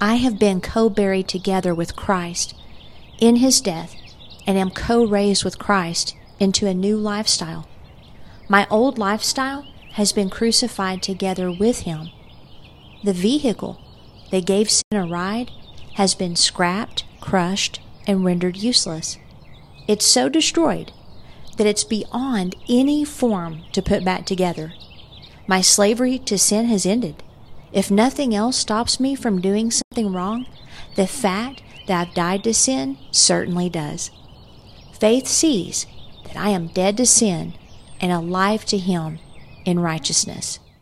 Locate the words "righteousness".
39.80-40.60